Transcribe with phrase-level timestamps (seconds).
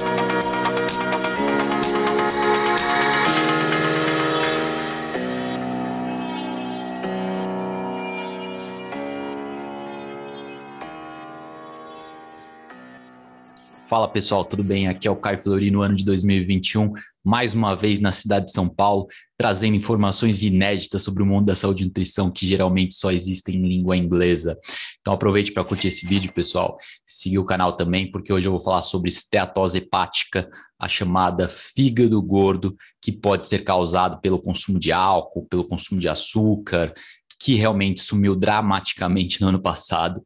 [0.00, 0.57] you
[13.88, 14.86] Fala pessoal, tudo bem?
[14.86, 16.92] Aqui é o Caio Florino, ano de 2021,
[17.24, 21.54] mais uma vez na cidade de São Paulo, trazendo informações inéditas sobre o mundo da
[21.54, 24.58] saúde e nutrição que geralmente só existem em língua inglesa.
[25.00, 26.76] Então aproveite para curtir esse vídeo, pessoal.
[27.06, 30.46] Siga o canal também, porque hoje eu vou falar sobre esteatose hepática,
[30.78, 36.10] a chamada fígado gordo, que pode ser causado pelo consumo de álcool, pelo consumo de
[36.10, 36.92] açúcar,
[37.40, 40.22] que realmente sumiu dramaticamente no ano passado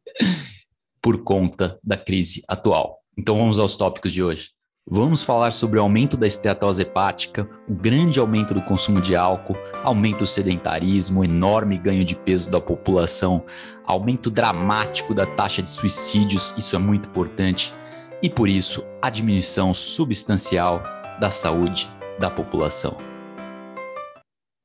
[1.01, 3.02] por conta da crise atual.
[3.17, 4.49] Então vamos aos tópicos de hoje.
[4.85, 9.55] Vamos falar sobre o aumento da esteatose hepática, o grande aumento do consumo de álcool,
[9.81, 13.45] aumento do sedentarismo, enorme ganho de peso da população,
[13.85, 17.73] aumento dramático da taxa de suicídios, isso é muito importante,
[18.21, 20.83] e por isso a diminuição substancial
[21.17, 21.89] da saúde
[22.19, 22.97] da população.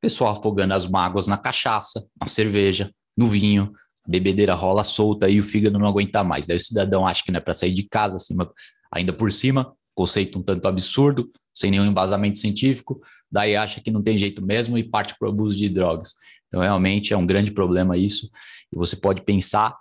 [0.00, 3.72] Pessoal afogando as mágoas na cachaça, na cerveja, no vinho,
[4.08, 6.46] bebedeira rola solta e o fígado não aguenta mais.
[6.46, 8.16] Daí o cidadão acha que não é para sair de casa,
[8.90, 14.02] ainda por cima, conceito um tanto absurdo, sem nenhum embasamento científico, daí acha que não
[14.02, 16.14] tem jeito mesmo e parte para o abuso de drogas.
[16.46, 18.30] Então, realmente é um grande problema isso,
[18.72, 19.76] e você pode pensar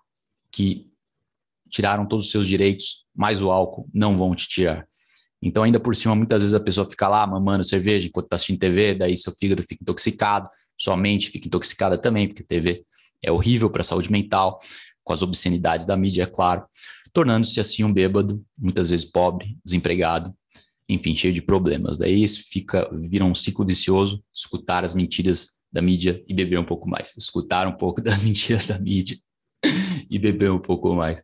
[0.51, 0.87] que
[1.69, 4.85] tiraram todos os seus direitos, mas o álcool não vão te tirar.
[5.41, 8.59] Então, ainda por cima, muitas vezes a pessoa fica lá mamando cerveja enquanto está assistindo
[8.59, 12.83] TV, daí seu fígado fica intoxicado, sua mente fica intoxicada também, porque TV
[13.23, 14.57] é horrível para a saúde mental,
[15.03, 16.65] com as obscenidades da mídia, é claro,
[17.13, 20.33] tornando-se assim um bêbado, muitas vezes pobre, desempregado,
[20.89, 21.97] enfim, cheio de problemas.
[21.97, 26.65] Daí isso fica, vira um ciclo vicioso, escutar as mentiras da mídia e beber um
[26.65, 29.17] pouco mais, escutar um pouco das mentiras da mídia
[30.09, 31.23] e beber um pouco mais.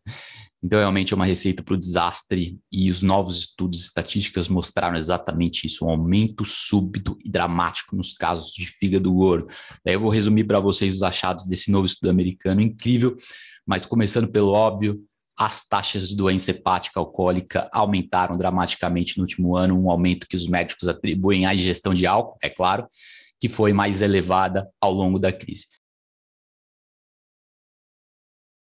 [0.63, 5.67] Então, realmente é uma receita para o desastre e os novos estudos estatísticos mostraram exatamente
[5.67, 9.47] isso, um aumento súbito e dramático nos casos de fígado gordo.
[9.85, 13.13] Daí eu vou resumir para vocês os achados desse novo estudo americano incrível,
[13.67, 15.03] mas começando pelo óbvio,
[15.37, 20.47] as taxas de doença hepática alcoólica aumentaram dramaticamente no último ano, um aumento que os
[20.47, 22.87] médicos atribuem à ingestão de álcool, é claro,
[23.39, 25.65] que foi mais elevada ao longo da crise.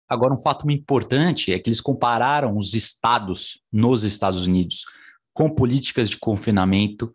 [0.07, 4.85] Agora, um fato muito importante é que eles compararam os estados nos Estados Unidos
[5.33, 7.11] com políticas de confinamento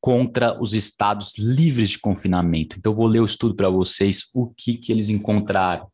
[0.00, 2.76] contra os estados livres de confinamento.
[2.78, 5.88] Então, vou ler o estudo para vocês, o que, que eles encontraram.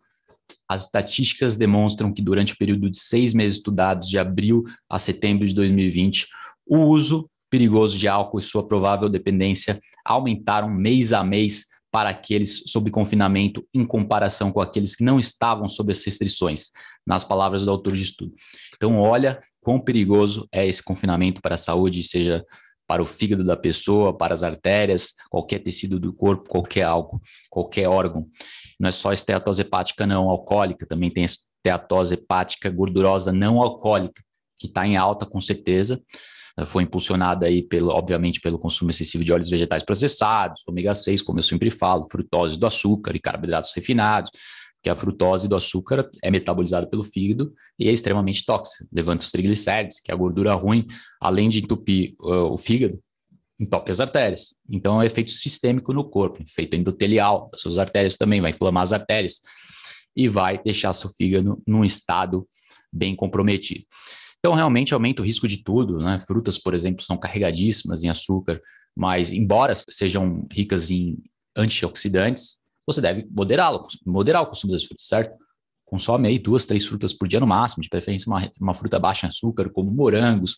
[0.69, 5.47] As estatísticas demonstram que durante o período de seis meses estudados, de abril a setembro
[5.47, 6.29] de 2020,
[6.67, 12.65] o uso perigoso de álcool e sua provável dependência aumentaram mês a mês para aqueles
[12.67, 16.71] sob confinamento em comparação com aqueles que não estavam sob as restrições,
[17.07, 18.33] nas palavras do autor de estudo.
[18.75, 22.43] Então, olha quão perigoso é esse confinamento para a saúde, seja
[22.87, 27.21] para o fígado da pessoa, para as artérias, qualquer tecido do corpo, qualquer álcool,
[27.51, 28.27] qualquer órgão.
[28.81, 34.23] Não é só esteatose hepática não alcoólica, também tem esteatose hepática gordurosa não alcoólica,
[34.59, 36.03] que está em alta com certeza,
[36.67, 41.39] foi impulsionada aí, pelo, obviamente, pelo consumo excessivo de óleos vegetais processados, ômega 6, como
[41.39, 44.31] eu sempre falo, frutose do açúcar e carboidratos refinados,
[44.83, 49.31] que a frutose do açúcar é metabolizada pelo fígado e é extremamente tóxica, levanta os
[49.31, 50.87] triglicérides, que é a gordura ruim,
[51.21, 53.01] além de entupir uh, o fígado,
[53.59, 54.55] entope as artérias.
[54.71, 58.83] Então, é um efeito sistêmico no corpo, efeito endotelial das suas artérias também, vai inflamar
[58.83, 59.41] as artérias
[60.17, 62.47] e vai deixar seu fígado num estado
[62.93, 63.85] bem comprometido.
[64.45, 66.19] Então, realmente aumenta o risco de tudo, né?
[66.19, 68.61] Frutas, por exemplo, são carregadíssimas em açúcar,
[68.97, 71.17] mas embora sejam ricas em
[71.57, 75.33] antioxidantes, você deve moderá-lo, moderar o consumo das frutas, certo?
[75.85, 79.27] Consome aí duas, três frutas por dia no máximo, de preferência uma, uma fruta baixa
[79.27, 80.57] em açúcar, como morangos,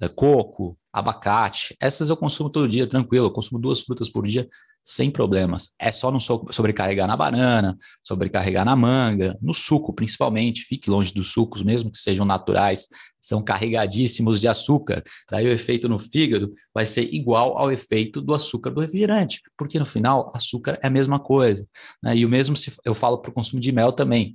[0.00, 1.76] eh, coco, abacate.
[1.78, 3.26] Essas eu consumo todo dia, tranquilo.
[3.26, 4.48] Eu consumo duas frutas por dia
[4.82, 5.74] sem problemas.
[5.78, 10.64] É só não sobrecarregar na banana, sobrecarregar na manga, no suco principalmente.
[10.64, 12.88] Fique longe dos sucos, mesmo que sejam naturais,
[13.20, 15.02] são carregadíssimos de açúcar.
[15.30, 19.78] Daí o efeito no fígado vai ser igual ao efeito do açúcar do refrigerante, porque
[19.78, 21.66] no final açúcar é a mesma coisa.
[22.02, 22.16] Né?
[22.16, 24.34] E o mesmo se eu falo para o consumo de mel também.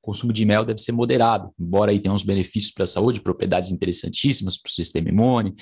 [0.00, 3.70] Consumo de mel deve ser moderado, embora aí tenha uns benefícios para a saúde, propriedades
[3.70, 5.54] interessantíssimas para o sistema imune,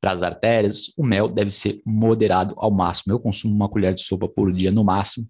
[0.00, 3.14] para as artérias, o mel deve ser moderado ao máximo.
[3.14, 5.28] Eu consumo uma colher de sopa por dia no máximo,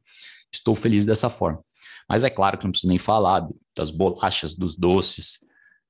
[0.53, 1.63] estou feliz dessa forma.
[2.09, 3.47] Mas é claro que não preciso nem falar
[3.77, 5.39] das bolachas, dos doces,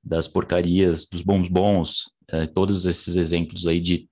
[0.03, 4.07] das porcarias, dos bons bons, eh, todos esses exemplos aí de,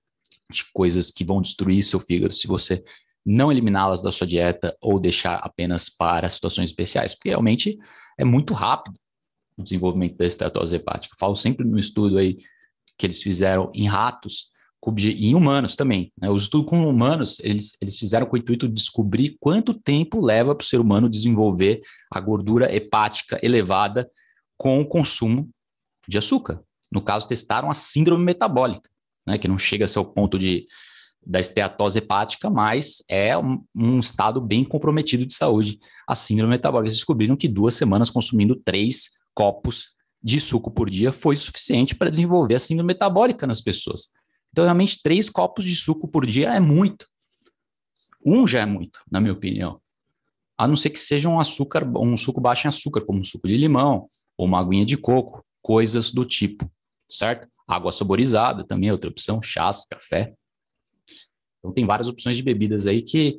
[0.50, 2.82] de coisas que vão destruir seu fígado se você
[3.24, 7.78] não eliminá-las da sua dieta ou deixar apenas para situações especiais, porque realmente
[8.18, 8.96] é muito rápido
[9.56, 11.16] o desenvolvimento da esteatose hepática.
[11.18, 12.36] Falo sempre no estudo aí
[12.98, 14.52] que eles fizeram em ratos
[14.98, 16.12] e em humanos também.
[16.20, 16.28] Né?
[16.28, 20.54] O estudo com humanos, eles, eles fizeram com o intuito de descobrir quanto tempo leva
[20.54, 21.80] para o ser humano desenvolver
[22.10, 24.10] a gordura hepática elevada
[24.58, 25.48] com o consumo
[26.06, 26.60] de açúcar.
[26.92, 28.90] No caso, testaram a síndrome metabólica,
[29.26, 29.38] né?
[29.38, 30.66] que não chega a ser o ponto de,
[31.26, 36.88] da esteatose hepática, mas é um, um, estado bem comprometido de saúde, a síndrome metabólica.
[36.88, 42.10] Eles descobriram que duas semanas consumindo três copos de suco por dia foi suficiente para
[42.10, 44.10] desenvolver a síndrome metabólica nas pessoas.
[44.52, 47.06] Então, realmente, três copos de suco por dia é muito.
[48.24, 49.80] Um já é muito, na minha opinião.
[50.56, 53.48] A não ser que seja um açúcar, um suco baixo em açúcar, como um suco
[53.48, 56.70] de limão ou uma aguinha de coco, coisas do tipo,
[57.10, 57.48] certo?
[57.66, 60.34] Água saborizada também é outra opção, chás, café.
[61.64, 63.38] Então tem várias opções de bebidas aí que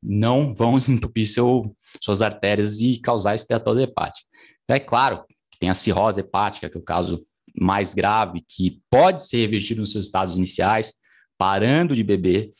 [0.00, 4.28] não vão entupir seu, suas artérias e causar esteatose hepática.
[4.62, 7.26] Então, é claro que tem a cirrose hepática, que é o caso
[7.58, 10.94] mais grave, que pode ser revertido nos seus estados iniciais,
[11.36, 12.50] parando de beber,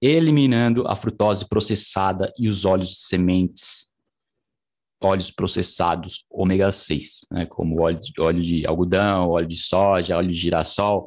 [0.00, 3.92] eliminando a frutose processada e os óleos de sementes,
[5.00, 10.28] óleos processados ômega 6, né, como óleo de, óleo de algodão, óleo de soja, óleo
[10.28, 11.06] de girassol,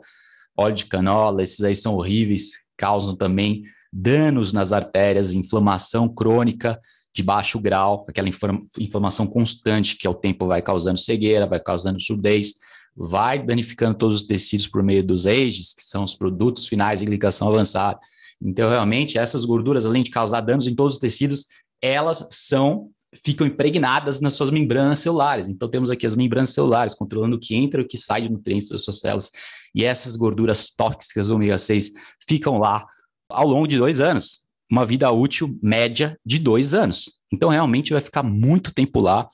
[0.58, 3.62] óleo de canola, esses aí são horríveis, causam também
[3.92, 6.80] danos nas artérias, inflamação crônica
[7.14, 8.30] de baixo grau, aquela
[8.78, 12.54] inflamação constante que ao tempo vai causando cegueira, vai causando surdez,
[12.96, 17.06] vai danificando todos os tecidos por meio dos AGEs, que são os produtos finais de
[17.06, 17.98] glicação avançada.
[18.42, 21.46] Então, realmente, essas gorduras, além de causar danos em todos os tecidos,
[21.82, 22.90] elas são
[23.24, 25.48] ficam impregnadas nas suas membranas celulares.
[25.48, 28.30] Então, temos aqui as membranas celulares, controlando o que entra e o que sai de
[28.30, 29.32] nutrientes das suas células.
[29.74, 31.92] E essas gorduras tóxicas ômega 6
[32.28, 32.86] ficam lá
[33.30, 34.46] ao longo de dois anos.
[34.72, 37.12] Uma vida útil média de dois anos.
[37.32, 39.28] Então, realmente vai ficar muito tempo lá.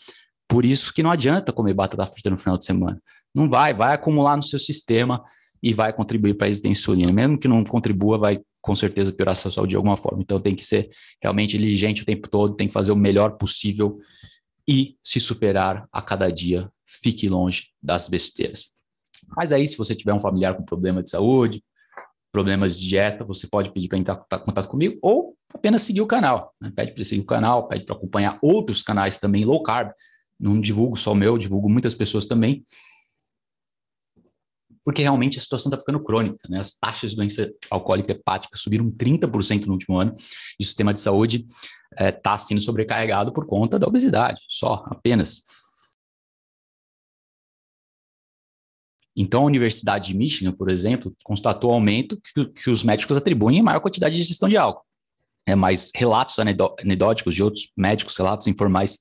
[0.48, 3.02] Por isso que não adianta comer batata frita no final de semana.
[3.34, 5.24] Não vai, vai acumular no seu sistema
[5.62, 7.12] e vai contribuir para a resistência à insulina.
[7.12, 10.22] Mesmo que não contribua, vai com certeza piorar a sua saúde de alguma forma.
[10.22, 10.90] Então tem que ser
[11.22, 14.00] realmente diligente o tempo todo, tem que fazer o melhor possível
[14.68, 16.72] e se superar a cada dia.
[16.86, 18.70] Fique longe das besteiras.
[19.36, 21.64] Mas aí, se você tiver um familiar com problema de saúde,
[22.32, 26.08] problemas de dieta, você pode pedir para entrar em contato comigo ou apenas seguir o
[26.08, 26.54] canal.
[26.60, 26.72] Né?
[26.76, 29.92] Pede para seguir o canal, pede para acompanhar outros canais também low carb.
[30.40, 32.66] Não divulgo só o meu, divulgo muitas pessoas também
[34.84, 36.40] porque realmente a situação está ficando crônica.
[36.50, 36.60] Né?
[36.60, 40.14] As taxas de doença alcoólica hepática subiram 30% no último ano
[40.60, 41.46] e o sistema de saúde
[41.92, 45.42] está eh, é, sendo sobrecarregado por conta da obesidade, só, apenas.
[49.16, 53.62] Então, a Universidade de Michigan, por exemplo, constatou aumento que, que os médicos atribuem em
[53.62, 54.86] maior quantidade de ingestão de álcool.
[55.46, 59.00] É, mas relatos anedóticos de outros médicos, relatos informais,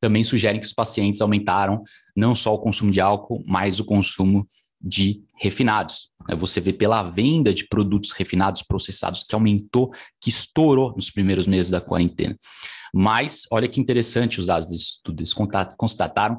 [0.00, 1.82] também sugerem que os pacientes aumentaram
[2.16, 4.46] não só o consumo de álcool, mas o consumo
[4.80, 6.10] de refinados.
[6.38, 9.90] Você vê pela venda de produtos refinados processados que aumentou,
[10.20, 12.36] que estourou nos primeiros meses da quarentena.
[12.94, 15.34] Mas olha que interessante os dados desse estudo, eles
[15.76, 16.38] constataram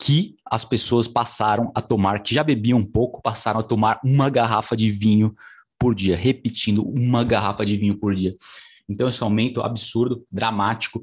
[0.00, 4.30] que as pessoas passaram a tomar, que já bebiam um pouco, passaram a tomar uma
[4.30, 5.34] garrafa de vinho
[5.78, 8.34] por dia, repetindo uma garrafa de vinho por dia.
[8.88, 11.02] Então, esse aumento absurdo, dramático,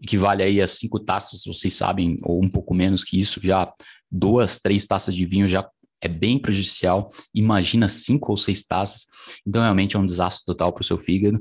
[0.00, 3.72] equivale aí a cinco taças, vocês sabem, ou um pouco menos que isso, já
[4.10, 5.66] duas, três taças de vinho já
[6.02, 7.08] é bem prejudicial.
[7.34, 9.06] Imagina cinco ou seis taças.
[9.46, 11.40] Então, realmente é um desastre total para o seu fígado.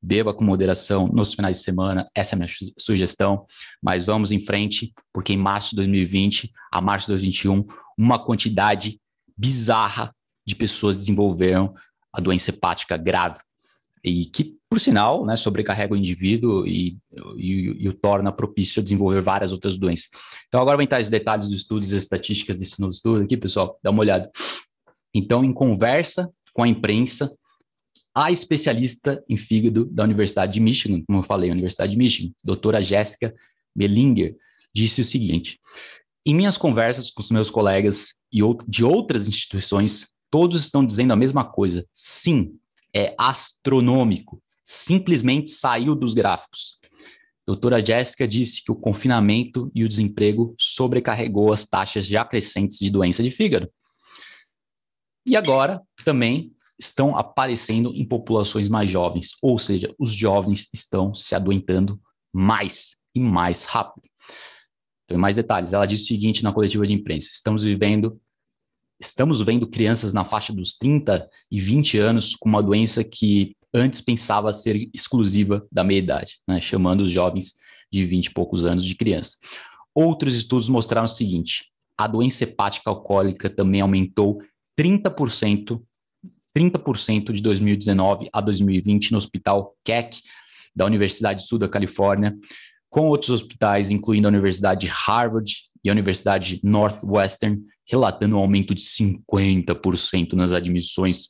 [0.00, 3.46] Beba com moderação nos finais de semana, essa é a minha sugestão.
[3.82, 7.64] Mas vamos em frente, porque em março de 2020 a março de 2021,
[7.96, 9.00] uma quantidade
[9.36, 10.14] bizarra
[10.46, 11.72] de pessoas desenvolveram
[12.12, 13.38] a doença hepática grave
[14.04, 16.96] e que, por sinal, né, sobrecarrega o indivíduo e,
[17.36, 20.08] e, e, o torna propício a desenvolver várias outras doenças.
[20.48, 23.78] Então, agora vou entrar nos detalhes dos estudos e estatísticas desse novo estudo aqui, pessoal,
[23.82, 24.30] dá uma olhada.
[25.12, 27.30] Então, em conversa com a imprensa,
[28.14, 32.80] a especialista em fígado da Universidade de Michigan, como eu falei, Universidade de Michigan, doutora
[32.80, 33.34] Jéssica
[33.76, 34.34] Bellinger,
[34.74, 35.60] disse o seguinte:
[36.24, 41.16] em minhas conversas com os meus colegas e de outras instituições, todos estão dizendo a
[41.16, 41.86] mesma coisa.
[41.92, 42.54] Sim,
[42.94, 46.78] é astronômico, simplesmente saiu dos gráficos.
[47.46, 52.88] Doutora Jéssica disse que o confinamento e o desemprego sobrecarregou as taxas já crescentes de
[52.88, 53.68] doença de fígado.
[55.26, 61.34] E agora também estão aparecendo em populações mais jovens, ou seja, os jovens estão se
[61.34, 62.00] adoentando
[62.32, 64.08] mais e mais rápido.
[65.06, 65.72] Tem mais detalhes.
[65.72, 68.20] Ela disse o seguinte na coletiva de imprensa: estamos vivendo
[69.00, 74.00] estamos vendo crianças na faixa dos 30 e 20 anos com uma doença que antes
[74.00, 77.54] pensava ser exclusiva da meia-idade, né, chamando os jovens
[77.90, 79.36] de 20 e poucos anos de criança.
[79.94, 84.38] Outros estudos mostraram o seguinte: a doença hepática alcoólica também aumentou
[84.78, 85.80] 30%,
[86.56, 90.20] 30% de 2019 a 2020 no Hospital Keck
[90.74, 92.34] da Universidade Sul da Califórnia,
[92.88, 95.52] com outros hospitais, incluindo a Universidade Harvard
[95.84, 101.28] e a Universidade Northwestern, relatando um aumento de 50% nas admissões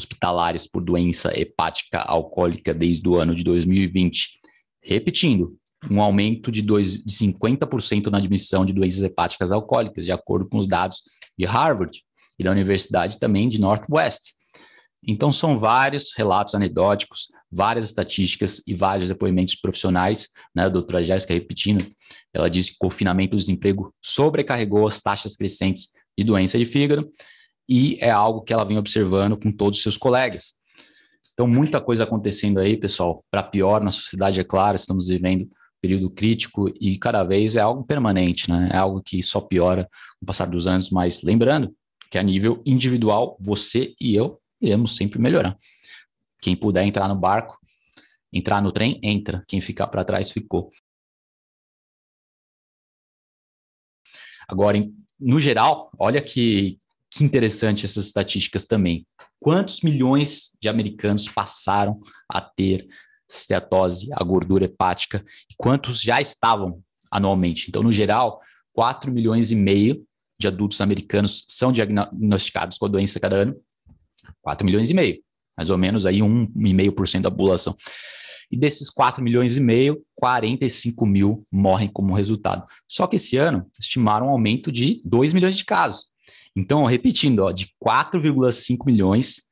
[0.00, 4.28] hospitalares por doença hepática alcoólica desde o ano de 2020.
[4.82, 5.56] Repetindo,
[5.90, 10.58] um aumento de, dois, de 50% na admissão de doenças hepáticas alcoólicas, de acordo com
[10.58, 11.02] os dados
[11.38, 12.02] de Harvard
[12.38, 14.34] e da Universidade também de Northwest.
[15.06, 20.28] Então, são vários relatos anedóticos, várias estatísticas e vários depoimentos profissionais.
[20.54, 20.64] Né?
[20.64, 21.86] A doutora Jéssica repetindo,
[22.34, 25.88] ela disse que o confinamento do desemprego sobrecarregou as taxas crescentes
[26.18, 27.10] de doença de fígado
[27.68, 30.54] e é algo que ela vem observando com todos os seus colegas.
[31.32, 35.48] Então, muita coisa acontecendo aí, pessoal, para pior na sociedade, é claro, estamos vivendo
[35.80, 38.68] período crítico e cada vez é algo permanente, né?
[38.72, 39.84] É algo que só piora
[40.18, 41.74] com o passar dos anos, mas lembrando
[42.10, 45.56] que a nível individual, você e eu iremos sempre melhorar.
[46.42, 47.58] Quem puder entrar no barco,
[48.32, 49.42] entrar no trem, entra.
[49.46, 50.70] Quem ficar para trás, ficou.
[54.48, 54.78] Agora,
[55.18, 56.78] no geral, olha que,
[57.10, 59.06] que interessante essas estatísticas também.
[59.40, 61.98] Quantos milhões de americanos passaram
[62.28, 62.86] a ter
[63.30, 67.66] steatose, a gordura hepática, e quantos já estavam anualmente?
[67.68, 68.38] Então, no geral,
[68.72, 70.04] 4 milhões e meio
[70.38, 73.56] de adultos americanos são diagnosticados com a doença cada ano,
[74.42, 75.20] 4 milhões e meio,
[75.56, 77.76] mais ou menos aí 1,5% da população.
[78.50, 82.66] E desses 4 milhões e meio, 45 mil morrem como resultado.
[82.88, 86.09] Só que esse ano estimaram um aumento de 2 milhões de casos.
[86.56, 89.42] Então, repetindo, ó, de 4,5 milhões,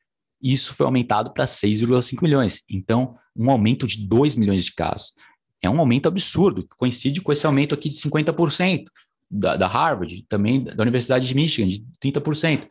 [0.43, 2.63] isso foi aumentado para 6,5 milhões.
[2.69, 5.13] Então, um aumento de 2 milhões de casos.
[5.61, 8.85] É um aumento absurdo, que coincide com esse aumento aqui de 50%
[9.31, 12.69] da, da Harvard, também da Universidade de Michigan, de 30%.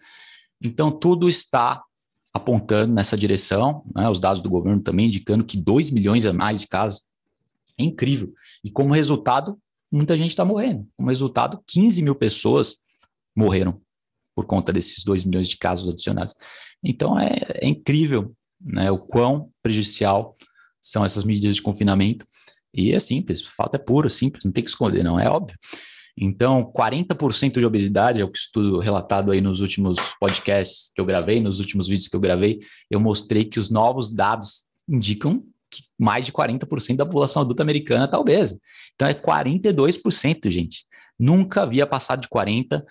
[0.61, 1.81] Então, tudo está
[2.33, 6.61] apontando nessa direção, né, os dados do governo também indicando que 2 milhões a mais
[6.61, 7.05] de casos.
[7.79, 8.33] É incrível.
[8.63, 9.59] E como resultado,
[9.91, 10.87] muita gente está morrendo.
[10.95, 12.77] Como resultado, 15 mil pessoas
[13.35, 13.81] morreram
[14.37, 16.35] por conta desses 2 milhões de casos adicionados.
[16.83, 20.35] Então é, é incrível né, o quão prejudicial
[20.79, 22.23] são essas medidas de confinamento.
[22.71, 25.57] E é simples, o fato é puro, simples, não tem que esconder, não, é óbvio.
[26.15, 31.05] Então, 40% de obesidade é o que estudo relatado aí nos últimos podcasts que eu
[31.05, 32.59] gravei, nos últimos vídeos que eu gravei,
[32.91, 38.05] eu mostrei que os novos dados indicam que mais de 40% da população adulta americana
[38.05, 38.59] está obesa.
[38.93, 40.85] Então é 42%, gente.
[41.19, 42.83] Nunca havia passado de 40%.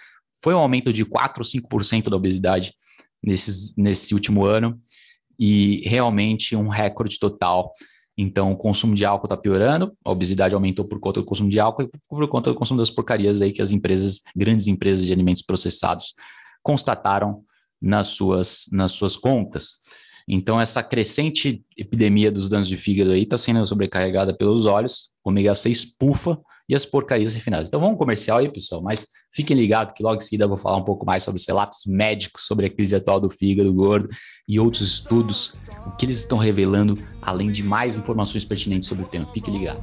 [0.43, 2.75] Foi um aumento de 4 ou 5% da obesidade
[3.23, 4.81] nesses, nesse último ano
[5.39, 7.73] e realmente um recorde total
[8.19, 11.61] então, o consumo de álcool está piorando, a obesidade aumentou por conta do consumo de
[11.61, 15.13] álcool e por conta do consumo das porcarias aí que as empresas, grandes empresas de
[15.13, 16.15] alimentos processados,
[16.63, 17.43] constataram
[17.81, 19.81] nas suas, nas suas contas.
[20.27, 25.55] Então, essa crescente epidemia dos danos de fígado aí está sendo sobrecarregada pelos olhos, ômega
[25.55, 27.69] 6 pufa e as porcarias refinadas.
[27.69, 30.77] Então vamos comercial aí, pessoal, mas fiquem ligados que logo em seguida eu vou falar
[30.79, 34.09] um pouco mais sobre os relatos médicos, sobre a crise atual do fígado gordo
[34.49, 35.55] e outros estudos,
[35.87, 39.27] o que eles estão revelando, além de mais informações pertinentes sobre o tema.
[39.33, 39.83] Fique ligado.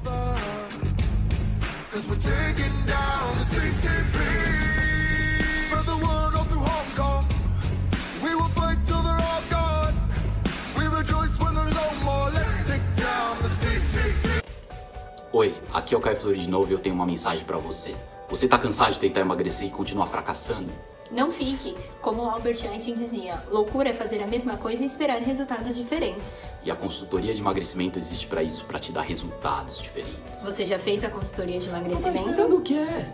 [15.43, 17.93] Oi, aqui é o Caio Flori de novo e eu tenho uma mensagem para você.
[18.29, 20.71] Você tá cansado de tentar emagrecer e continuar fracassando?
[21.12, 21.75] Não fique.
[22.01, 26.31] Como Albert Einstein dizia, loucura é fazer a mesma coisa e esperar resultados diferentes.
[26.63, 30.41] E a consultoria de emagrecimento existe para isso, para te dar resultados diferentes.
[30.43, 32.25] Você já fez a consultoria de emagrecimento?
[32.25, 33.12] Mas o que é?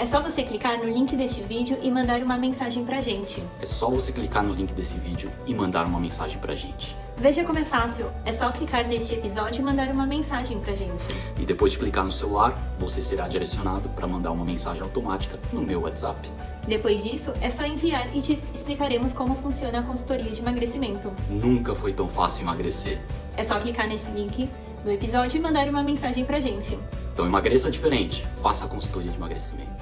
[0.00, 3.44] É só você clicar no link deste vídeo e mandar uma mensagem pra gente.
[3.60, 6.96] É só você clicar no link desse vídeo e mandar uma mensagem pra gente.
[7.18, 8.06] Veja como é fácil.
[8.24, 11.04] É só clicar neste episódio e mandar uma mensagem pra gente.
[11.38, 15.60] E depois de clicar no celular, você será direcionado para mandar uma mensagem automática no
[15.60, 16.26] meu WhatsApp.
[16.66, 21.12] Depois disso, é só enviar e te explicaremos como funciona a consultoria de emagrecimento.
[21.28, 22.98] Nunca foi tão fácil emagrecer.
[23.36, 24.48] É só clicar nesse link
[24.82, 26.78] do episódio e mandar uma mensagem pra gente.
[27.12, 28.26] Então emagreça diferente.
[28.42, 29.79] Faça a consultoria de emagrecimento.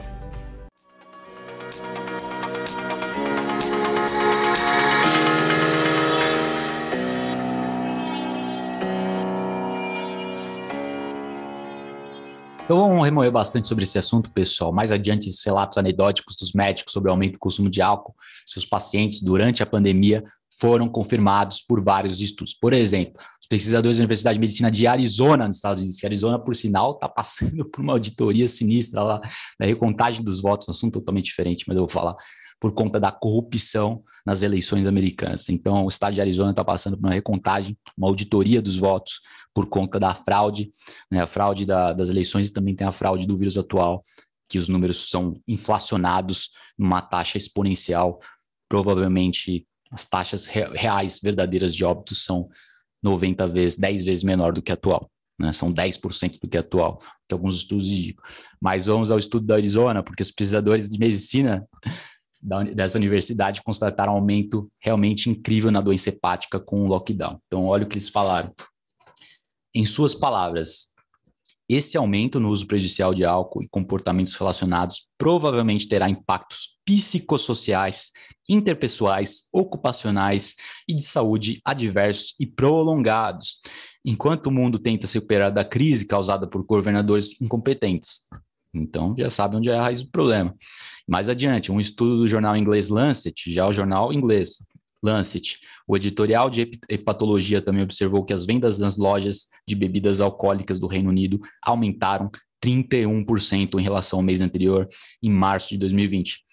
[12.69, 14.75] Então vamos remover bastante sobre esse assunto, pessoal.
[14.75, 18.67] Mais adiante, esses relatos anedóticos dos médicos sobre o aumento do consumo de álcool, seus
[18.67, 20.23] pacientes durante a pandemia
[20.61, 22.53] foram confirmados por vários estudos.
[22.53, 26.39] Por exemplo, os pesquisadores da Universidade de Medicina de Arizona, nos Estados Unidos, que Arizona,
[26.39, 29.23] por sinal, está passando por uma auditoria sinistra lá,
[29.59, 32.17] na recontagem dos votos, um assunto totalmente diferente, mas eu vou falar
[32.61, 35.49] por conta da corrupção nas eleições americanas.
[35.49, 39.21] Então, o estado de Arizona está passando por uma recontagem, uma auditoria dos votos
[39.59, 40.71] por conta da fraude,
[41.11, 44.05] né, a fraude da, das eleições e também tem a fraude do vírus atual,
[44.49, 48.21] que os números são inflacionados numa taxa exponencial.
[48.69, 52.49] Provavelmente as taxas reais verdadeiras de óbitos são
[53.03, 55.11] 90 vezes, 10 vezes menor do que a atual.
[55.37, 55.53] Né?
[55.53, 56.99] São 10% do que atual,
[57.29, 58.23] que alguns estudos indicam.
[58.63, 61.67] Mas vamos ao estudo da Arizona, porque os pesquisadores de medicina
[62.41, 67.41] da, dessa universidade constataram um aumento realmente incrível na doença hepática com o lockdown.
[67.49, 68.55] Então, olha o que eles falaram.
[69.75, 70.95] Em suas palavras,
[71.69, 78.11] esse aumento no uso prejudicial de álcool e comportamentos relacionados provavelmente terá impactos psicossociais,
[78.49, 80.55] interpessoais, ocupacionais
[80.89, 83.61] e de saúde adversos e prolongados,
[84.03, 88.21] enquanto o mundo tenta se recuperar da crise causada por governadores incompetentes.
[88.75, 90.55] Então, já sabe onde é a raiz do problema.
[91.07, 94.63] Mais adiante, um estudo do jornal inglês Lancet, já o jornal inglês,
[95.03, 95.59] Lancet.
[95.87, 100.87] O editorial de hepatologia também observou que as vendas nas lojas de bebidas alcoólicas do
[100.87, 102.31] Reino Unido aumentaram
[102.63, 104.89] 31% em relação ao mês anterior,
[105.23, 106.45] em março de 2020.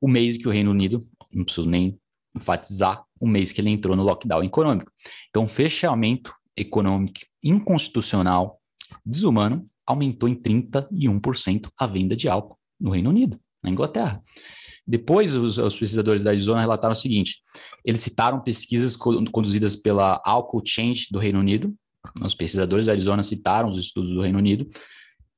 [0.00, 0.98] O mês que o Reino Unido,
[1.32, 1.98] não preciso nem
[2.34, 4.90] enfatizar, o mês que ele entrou no lockdown econômico.
[5.28, 8.60] Então, fechamento econômico inconstitucional,
[9.04, 14.22] desumano, aumentou em 31% a venda de álcool no Reino Unido, na Inglaterra.
[14.86, 17.40] Depois, os, os, pesquisadores da Arizona relataram o seguinte:
[17.84, 21.74] eles citaram pesquisas conduzidas pela Alcohol Change do Reino Unido.
[22.20, 24.68] Os pesquisadores da Arizona citaram os estudos do Reino Unido,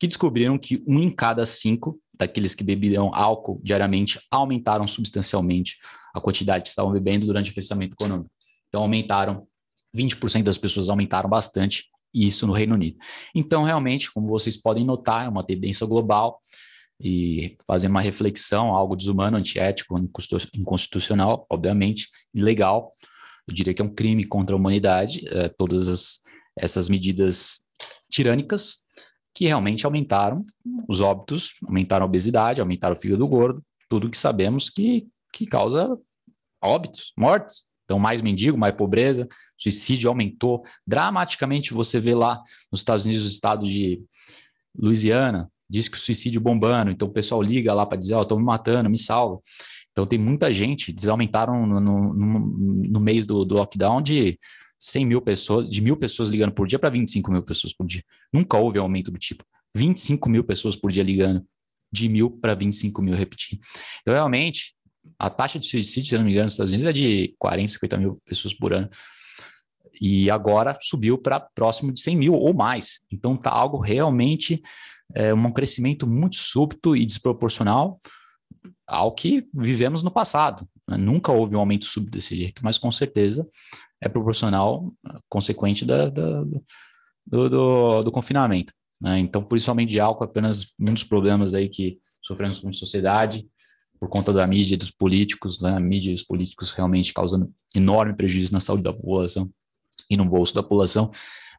[0.01, 5.77] que descobriram que um em cada cinco daqueles que bebiam álcool diariamente aumentaram substancialmente
[6.15, 8.31] a quantidade que estavam bebendo durante o fechamento econômico.
[8.69, 9.47] Então, aumentaram,
[9.95, 12.97] 20% das pessoas aumentaram bastante isso no Reino Unido.
[13.35, 16.39] Então, realmente, como vocês podem notar, é uma tendência global
[17.05, 19.99] e fazendo uma reflexão, algo desumano, antiético,
[20.55, 22.91] inconstitucional, obviamente, ilegal.
[23.47, 26.21] Eu diria que é um crime contra a humanidade, é, todas as,
[26.59, 27.61] essas medidas
[28.11, 28.79] tirânicas
[29.35, 30.43] que realmente aumentaram
[30.89, 35.99] os óbitos, aumentaram a obesidade, aumentaram o fígado gordo, tudo que sabemos que, que causa
[36.63, 37.65] óbitos, mortes.
[37.85, 41.75] Então, mais mendigo, mais pobreza, suicídio aumentou dramaticamente.
[41.75, 44.03] Você vê lá nos Estados Unidos, o estado de
[44.75, 48.23] Louisiana, diz que o suicídio bombando, então o pessoal liga lá para dizer, ó, oh,
[48.23, 49.41] estou me matando, me salva.
[49.95, 54.39] Então tem muita gente, eles aumentaram no, no, no mês do, do, lockdown de
[54.77, 58.03] 100 mil pessoas, de mil pessoas ligando por dia para 25 mil pessoas por dia.
[58.33, 59.45] Nunca houve aumento do tipo.
[59.77, 61.45] 25 mil pessoas por dia ligando,
[61.93, 63.61] de mil para 25 mil repetindo.
[64.03, 64.75] Então realmente,
[65.17, 67.97] a taxa de suicídio, se não me engano, nos Estados Unidos é de 40, 50
[67.97, 68.89] mil pessoas por ano.
[70.01, 72.99] E agora subiu para próximo de 100 mil ou mais.
[73.13, 74.61] Então tá algo realmente
[75.15, 77.99] é, um crescimento muito súbito e desproporcional
[78.87, 80.67] ao que vivemos no passado.
[80.89, 80.97] Né?
[80.97, 83.47] Nunca houve um aumento súbito desse jeito, mas com certeza
[84.01, 84.93] é proporcional,
[85.29, 86.45] consequente da, da
[87.27, 88.73] do, do, do, confinamento.
[89.01, 89.19] Né?
[89.19, 92.61] Então, por isso, o aumento de álcool é apenas um dos problemas aí que sofremos
[92.61, 93.47] como sociedade,
[93.99, 95.71] por conta da mídia e dos políticos, né?
[95.71, 99.51] a mídia e os políticos realmente causando enorme prejuízo na saúde da população
[100.11, 101.11] e no bolso da população.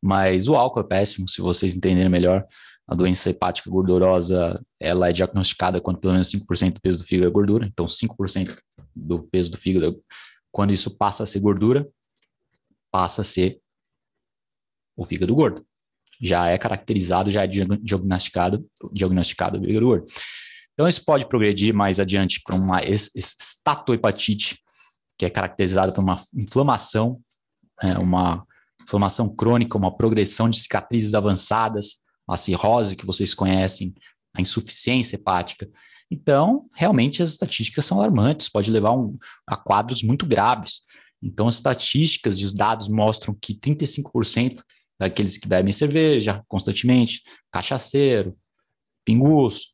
[0.02, 2.46] Mas o álcool é péssimo, se vocês entenderem melhor.
[2.88, 7.28] A doença hepática gordurosa, ela é diagnosticada quando pelo menos 5% do peso do fígado
[7.28, 7.66] é gordura.
[7.66, 8.58] Então, 5%
[8.96, 10.04] do peso do fígado,
[10.52, 11.88] quando isso passa a ser gordura,
[12.92, 13.60] passa a ser
[14.96, 15.66] o fígado gordo.
[16.22, 20.06] Já é caracterizado, já é diagnosticado, diagnosticado o fígado gordo.
[20.74, 24.60] Então, isso pode progredir mais adiante para uma estatohepatite,
[25.18, 27.20] que é caracterizada por uma inflamação,
[27.82, 28.46] é, uma
[28.82, 33.94] inflamação crônica, uma progressão de cicatrizes avançadas, a cirrose que vocês conhecem,
[34.34, 35.70] a insuficiência hepática.
[36.10, 40.82] Então, realmente as estatísticas são alarmantes, pode levar um, a quadros muito graves.
[41.22, 44.62] Então, as estatísticas e os dados mostram que 35%
[45.00, 48.38] daqueles que bebem cerveja constantemente, cachaceiro,
[49.04, 49.74] pinguço,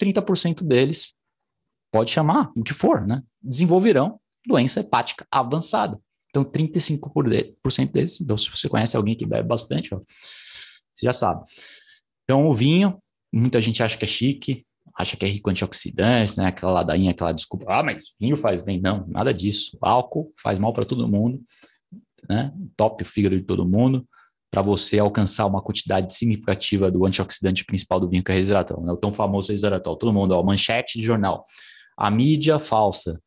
[0.00, 1.14] 30% deles,
[1.92, 3.22] pode chamar o que for, né?
[3.42, 6.00] Desenvolverão doença hepática avançada.
[6.28, 10.00] Então, 35% deles, então, se você conhece alguém que bebe bastante, ó,
[10.94, 11.42] você já sabe.
[12.24, 12.96] Então, o vinho,
[13.32, 14.64] muita gente acha que é chique,
[14.96, 16.46] acha que é rico antioxidantes, né?
[16.46, 18.80] Aquela ladainha, aquela desculpa, ah, mas vinho faz bem.
[18.80, 19.76] Não, nada disso.
[19.80, 21.42] O álcool faz mal para todo mundo,
[22.28, 22.52] né?
[22.76, 24.06] Top o fígado de todo mundo,
[24.50, 28.92] para você alcançar uma quantidade significativa do antioxidante principal do vinho, que é resveratrol, né?
[28.92, 29.96] O tão famoso resveratrol.
[29.96, 31.44] Todo mundo, ó, manchete de jornal.
[31.96, 33.20] A mídia falsa.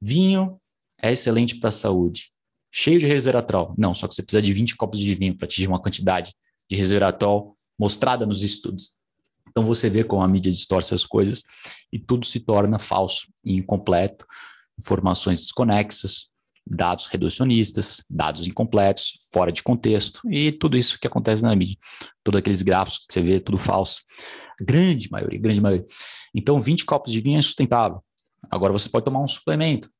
[0.00, 0.60] Vinho
[1.00, 2.31] é excelente para a saúde.
[2.74, 3.74] Cheio de resveratrol.
[3.76, 6.32] Não, só que você precisa de 20 copos de vinho para atingir uma quantidade
[6.70, 8.92] de resveratrol mostrada nos estudos.
[9.50, 11.42] Então você vê como a mídia distorce as coisas
[11.92, 14.26] e tudo se torna falso e incompleto,
[14.78, 16.28] informações desconexas,
[16.66, 21.76] dados reducionistas, dados incompletos, fora de contexto e tudo isso que acontece na mídia.
[22.24, 24.00] Todos aqueles gráficos que você vê, tudo falso.
[24.58, 25.84] Grande maioria, grande maioria.
[26.34, 28.02] Então 20 copos de vinho é sustentável.
[28.50, 29.90] Agora você pode tomar um suplemento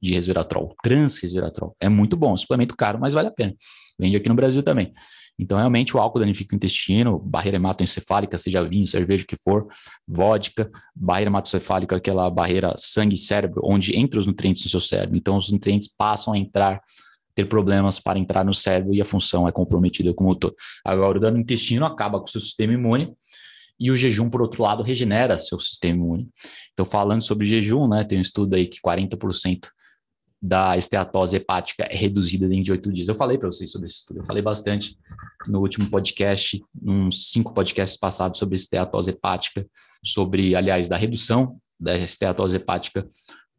[0.00, 1.76] de resveratrol, transresveratrol.
[1.80, 3.54] É muito bom, suplemento caro, mas vale a pena.
[3.98, 4.92] Vende aqui no Brasil também.
[5.38, 9.68] Então, realmente, o álcool danifica o intestino, barreira hematoencefálica, seja vinho, cerveja, o que for,
[10.06, 15.16] vodka, barreira hematoencefálica, aquela barreira sangue-cérebro, onde entra os nutrientes no seu cérebro.
[15.16, 16.80] Então, os nutrientes passam a entrar,
[17.36, 20.56] ter problemas para entrar no cérebro e a função é comprometida como um todo.
[20.84, 23.14] Agora, o dano no intestino acaba com o seu sistema imune,
[23.80, 26.28] e o jejum, por outro lado, regenera seu sistema imune.
[26.72, 29.68] Então, falando sobre jejum, né, tem um estudo aí que 40%
[30.40, 33.08] da esteatose hepática é reduzida dentro de oito dias.
[33.08, 34.96] Eu falei para vocês sobre esse estudo, eu falei bastante
[35.48, 39.66] no último podcast, uns cinco podcasts passados sobre esteatose hepática,
[40.04, 43.06] sobre, aliás, da redução da esteatose hepática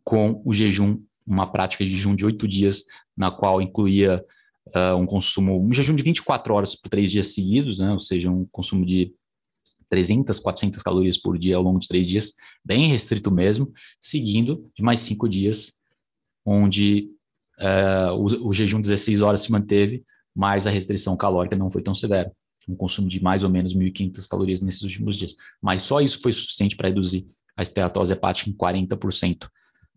[0.03, 2.83] com o jejum, uma prática de jejum de oito dias,
[3.15, 4.23] na qual incluía
[4.69, 8.31] uh, um consumo, um jejum de 24 horas por três dias seguidos, né, ou seja,
[8.31, 9.13] um consumo de
[9.89, 14.83] 300, 400 calorias por dia ao longo de três dias, bem restrito mesmo, seguindo de
[14.83, 15.78] mais cinco dias
[16.49, 17.11] onde
[17.59, 20.03] uh, o, o, jejum 16 horas se manteve,
[20.35, 22.31] mas a restrição calórica não foi tão severa.
[22.67, 25.35] Um consumo de mais ou menos 1.500 calorias nesses últimos dias.
[25.61, 29.47] Mas só isso foi suficiente para reduzir a esteatose hepática em 40%.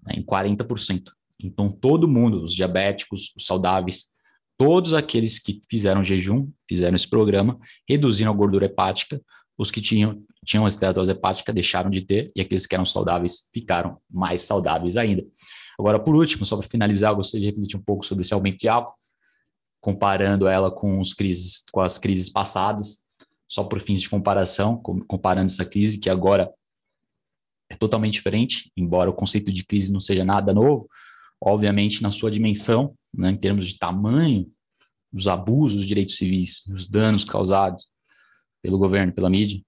[0.05, 1.11] Né, em 40%.
[1.43, 4.13] Então, todo mundo, os diabéticos, os saudáveis,
[4.59, 9.21] todos aqueles que fizeram jejum, fizeram esse programa, reduziram a gordura hepática,
[9.59, 13.99] os que tinham, tinham esteatose hepática deixaram de ter, e aqueles que eram saudáveis ficaram
[14.11, 15.25] mais saudáveis ainda.
[15.79, 18.59] Agora, por último, só para finalizar, eu gostaria de refletir um pouco sobre esse aumento
[18.59, 18.95] de álcool,
[19.81, 23.05] comparando ela com, os crises, com as crises passadas,
[23.49, 26.51] só por fins de comparação, comparando essa crise que agora
[27.69, 30.89] é totalmente diferente, embora o conceito de crise não seja nada novo,
[31.41, 34.51] obviamente na sua dimensão, né, em termos de tamanho,
[35.13, 37.91] dos abusos dos direitos civis, os danos causados
[38.63, 39.61] pelo governo, pela mídia,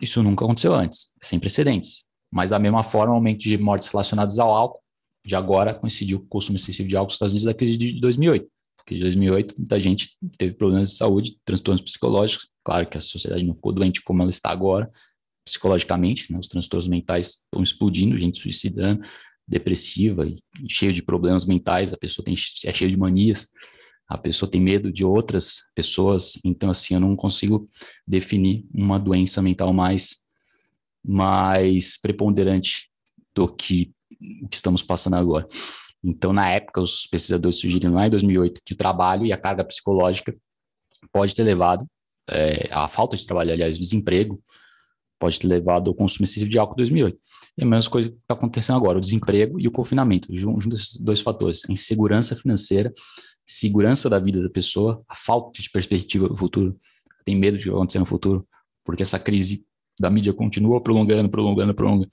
[0.00, 2.07] isso nunca aconteceu antes, sem precedentes.
[2.30, 4.80] Mas, da mesma forma, o aumento de mortes relacionadas ao álcool,
[5.24, 8.00] de agora coincidiu com o consumo excessivo de álcool nos Estados Unidos da crise de
[8.00, 8.48] 2008.
[8.76, 12.48] Porque em 2008, muita gente teve problemas de saúde, transtornos psicológicos.
[12.64, 14.90] Claro que a sociedade não ficou doente como ela está agora,
[15.44, 16.38] psicologicamente, né?
[16.38, 19.02] os transtornos mentais estão explodindo, gente suicidando,
[19.46, 23.48] depressiva e, e cheio de problemas mentais, a pessoa tem, é cheia de manias,
[24.06, 27.66] a pessoa tem medo de outras pessoas, então assim, eu não consigo
[28.06, 30.18] definir uma doença mental mais
[31.04, 32.90] mais preponderante
[33.34, 33.92] do que
[34.42, 35.46] o que estamos passando agora.
[36.02, 39.64] Então, na época, os pesquisadores sugeriram lá em 2008 que o trabalho e a carga
[39.64, 40.36] psicológica
[41.12, 41.86] pode ter levado
[42.28, 44.40] é, a falta de trabalho, aliás, o desemprego,
[45.18, 47.18] pode ter levado ao consumo excessivo de álcool em 2008.
[47.56, 50.96] E a mesma coisa que está acontecendo agora, o desemprego e o confinamento, junto esses
[50.98, 52.92] dois fatores, a insegurança financeira,
[53.46, 56.76] segurança da vida da pessoa, a falta de perspectiva do futuro,
[57.24, 58.46] tem medo de acontecer no futuro,
[58.84, 59.64] porque essa crise
[60.00, 62.08] da mídia continua prolongando, prolongando, prolongando.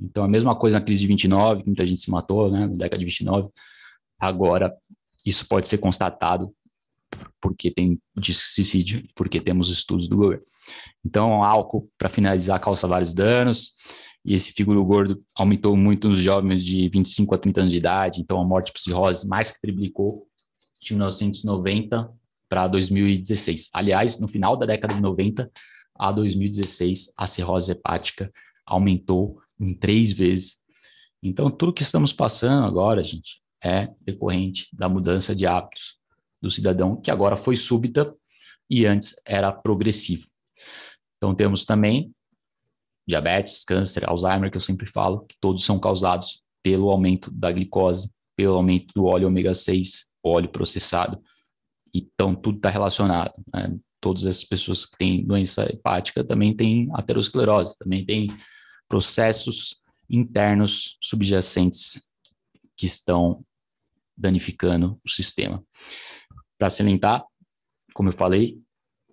[0.00, 2.72] Então, a mesma coisa na crise de 29, que muita gente se matou, né, na
[2.72, 3.48] década de 29.
[4.18, 4.74] Agora,
[5.24, 6.52] isso pode ser constatado
[7.40, 10.42] porque tem suicídio, porque temos estudos do governo.
[11.04, 13.74] Então, álcool, para finalizar, causa vários danos,
[14.24, 18.20] e esse figuro gordo aumentou muito nos jovens de 25 a 30 anos de idade,
[18.20, 20.26] então a morte por cirrose mais que triplicou
[20.80, 22.10] de 1990
[22.48, 23.68] para 2016.
[23.72, 25.50] Aliás, no final da década de 90,
[25.94, 28.32] a 2016, a cirrose hepática
[28.66, 30.58] aumentou em três vezes.
[31.22, 36.00] Então, tudo que estamos passando agora, gente, é decorrente da mudança de hábitos
[36.42, 38.14] do cidadão, que agora foi súbita
[38.68, 40.26] e antes era progressivo.
[41.16, 42.12] Então, temos também
[43.06, 48.10] diabetes, câncer, Alzheimer, que eu sempre falo, que todos são causados pelo aumento da glicose,
[48.36, 51.22] pelo aumento do óleo ômega 6, óleo processado.
[51.94, 53.32] Então, tudo está relacionado.
[53.52, 53.78] Né?
[54.04, 58.28] Todas essas pessoas que têm doença hepática também têm aterosclerose, também têm
[58.86, 61.98] processos internos subjacentes
[62.76, 63.42] que estão
[64.14, 65.64] danificando o sistema.
[66.58, 67.24] Para salientar,
[67.94, 68.60] como eu falei,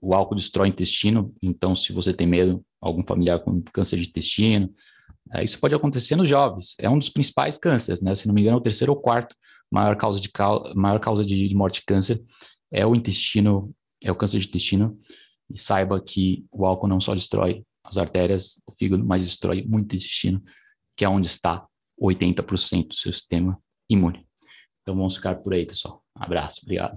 [0.01, 4.09] o álcool destrói o intestino, então se você tem medo, algum familiar com câncer de
[4.09, 4.73] intestino,
[5.31, 6.75] é, isso pode acontecer nos jovens.
[6.77, 8.13] É um dos principais cânceres, né?
[8.13, 9.33] Se não me engano, é o terceiro ou quarto
[9.71, 10.29] maior causa de,
[10.75, 12.21] maior causa de morte de câncer
[12.69, 14.97] é o intestino é o câncer de intestino.
[15.49, 19.91] E saiba que o álcool não só destrói as artérias, o fígado, mas destrói muito
[19.91, 20.41] o intestino,
[20.95, 21.65] que é onde está
[22.01, 23.59] 80% do seu sistema
[23.89, 24.25] imune.
[24.81, 26.03] Então vamos ficar por aí, pessoal.
[26.17, 26.95] Um abraço, obrigado.